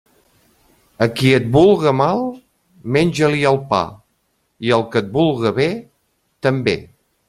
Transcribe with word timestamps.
A 1.05 1.07
qui 1.19 1.33
et 1.39 1.45
vulga 1.57 1.93
mal, 1.99 2.23
menja-li 2.97 3.45
el 3.53 3.63
pa, 3.75 3.83
i 4.69 4.77
al 4.79 4.89
que 4.93 5.05
et 5.05 5.15
vulga 5.23 5.57
bé, 5.63 5.73
també. 6.47 6.81